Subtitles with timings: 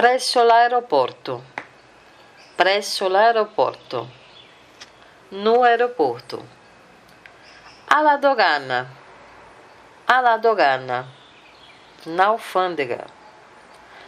[0.00, 1.44] Presso l'aeroporto.
[2.56, 4.08] Presso l'aeroporto.
[5.32, 6.42] No aeroporto.
[7.86, 8.90] Alla dogana.
[10.06, 11.06] Alla dogana.
[12.06, 13.04] Na alfândega.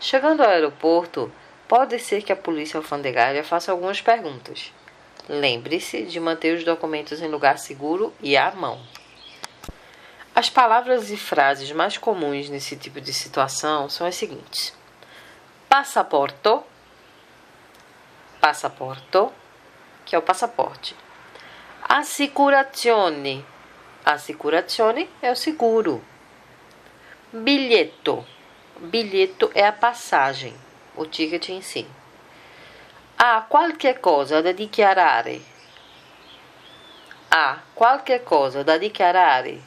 [0.00, 1.30] Chegando ao aeroporto,
[1.68, 4.72] pode ser que a polícia alfandegária faça algumas perguntas.
[5.28, 8.80] Lembre-se de manter os documentos em lugar seguro e à mão.
[10.34, 14.72] As palavras e frases mais comuns nesse tipo de situação são as seguintes:
[15.76, 16.62] passaporto,
[18.40, 19.32] passaporto,
[20.04, 20.94] que é o passaporte.
[21.82, 23.44] Assicurazione,
[24.04, 26.00] assicurazione é o seguro.
[27.32, 28.24] Bilhetto,
[28.82, 30.54] bilhetto é a passagem,
[30.94, 31.84] o ticket em si.
[33.18, 35.44] Há qualquer coisa da dichiarare.
[37.28, 39.60] Há qualquer coisa da dichiarare.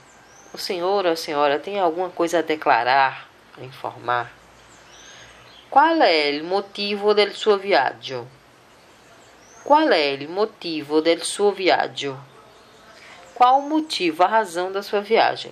[0.53, 4.36] O senhor ou a senhora tem alguma coisa a declarar, a informar?
[5.69, 8.27] Qual è il motivo del suo viaggio?
[9.63, 12.17] Qual è il motivo del suo viaggio?
[13.33, 15.51] Qual o motivo, a razão da sua viagem?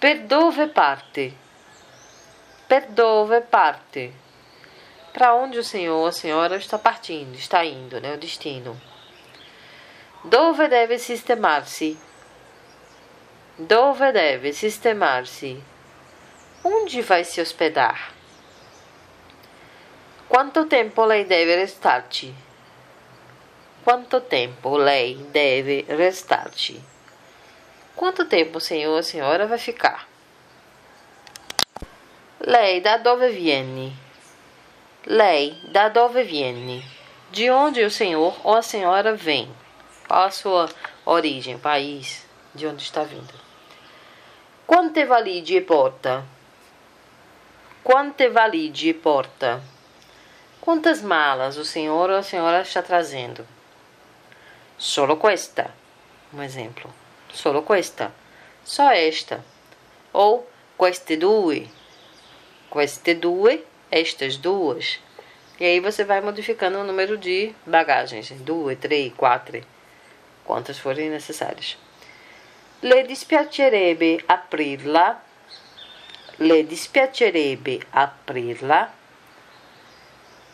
[0.00, 1.36] Per dove parte?
[2.66, 4.12] Per dove parte?
[5.12, 8.14] Para onde o senhor a senhora está partindo, está indo, né?
[8.14, 8.80] O destino.
[10.24, 11.96] Dove deve sistemar-se?
[13.58, 15.73] Dove deve sistemar-se?
[16.66, 18.10] Onde vai se hospedar?
[20.26, 22.34] Quanto tempo lei deve restarci?
[23.84, 26.82] Quanto tempo lei deve restarci?
[27.94, 30.08] Quanto tempo o senhor ou senhora vai ficar?
[32.40, 33.94] Lei da dove viene?
[35.04, 36.82] Lei da dove viene?
[37.30, 39.54] De onde o senhor ou a senhora vem?
[40.08, 40.70] Qual a sua
[41.04, 43.34] origem, país, de onde está vindo?
[44.66, 46.24] Quante valigie porta?
[47.84, 49.62] Quante valigie porta?
[50.58, 53.46] Quantas malas o senhor ou a senhora está trazendo?
[54.78, 55.70] Solo questa.
[56.32, 56.90] Um exemplo.
[57.30, 58.10] Solo questa.
[58.64, 59.44] Só esta.
[60.14, 60.48] Ou
[60.78, 61.70] queste due.
[62.72, 63.62] Queste due.
[63.90, 64.98] Estas duas.
[65.60, 68.30] E aí você vai modificando o número de bagagens.
[68.30, 69.62] Due, três, quatro.
[70.42, 71.76] Quantas forem necessárias.
[72.80, 75.22] Le dispiacerebbe aprirla.
[76.38, 78.92] Le dispiacerebbe aprirla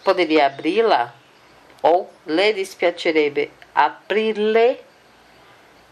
[0.03, 1.13] poderia abri-la
[1.83, 4.81] ou le dispiacerebbe aprirle,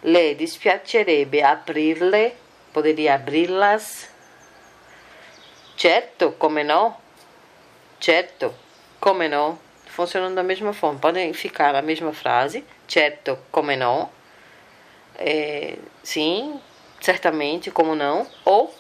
[0.03, 2.37] le dispiacerebbe aprirle,
[2.73, 4.09] poderia abri-las.
[5.77, 6.97] Certo, come no?
[7.99, 8.55] Certo,
[8.99, 9.59] come no?
[9.87, 14.11] Funcionam da mesma forma, podem ficar a mesma frase, certo, come no?
[15.17, 16.61] É, sim,
[17.01, 18.27] certamente, como não?
[18.45, 18.73] Ou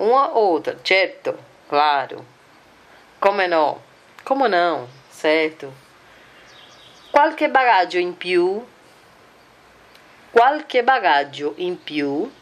[0.00, 1.38] uma outra, certo,
[1.68, 2.24] claro,
[3.20, 3.82] come no?
[4.24, 4.88] Como não?
[5.10, 5.72] Certo?
[7.10, 8.66] Qualche bagaggio in più?
[10.32, 12.32] Qualche bagaggio in più?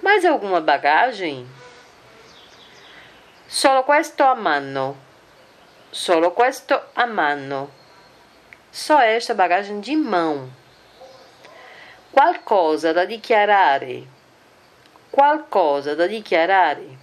[0.00, 1.44] Mais alguma bagagem?
[3.48, 4.96] Solo questo a mano.
[5.90, 7.70] Solo questo a mano.
[8.70, 10.48] Só esta bagagem de mão.
[12.12, 14.06] Qualcosa da dichiarare.
[15.12, 16.98] Qualcosa da dichiarare.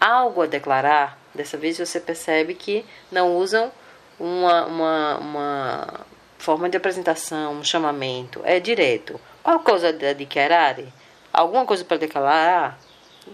[0.00, 1.18] Algo a declarar.
[1.34, 3.72] Dessa vez você percebe que não usam
[4.16, 6.06] uma, uma, uma
[6.38, 8.40] forma de apresentação, um chamamento.
[8.44, 9.20] É direto.
[9.42, 10.92] Qual coisa da dichiarare?
[11.32, 12.78] Alguma coisa para declarar?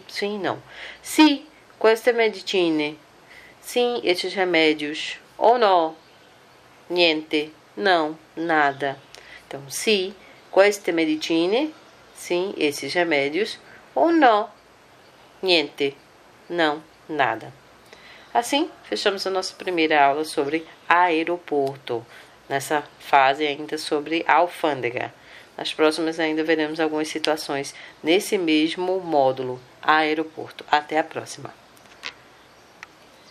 [0.09, 0.63] Sim, não.
[1.03, 1.45] Sim,
[1.79, 2.99] queste medicine.
[3.61, 5.19] Sim, estes remédios.
[5.37, 5.95] Ou não.
[6.89, 7.53] Niente.
[7.77, 8.99] Não, nada.
[9.47, 10.15] Então, sim,
[10.51, 11.75] queste medicine.
[12.15, 13.59] Sim, esses remédios.
[13.97, 14.51] Ou não.
[15.43, 15.97] Niente.
[16.51, 17.51] Não, nada.
[18.33, 22.05] Assim, fechamos a nossa primeira aula sobre aeroporto,
[22.47, 25.13] nessa fase ainda sobre alfândega.
[25.57, 30.63] Nas próximas ainda veremos algumas situações nesse mesmo módulo, aeroporto.
[30.71, 31.66] Até a próxima!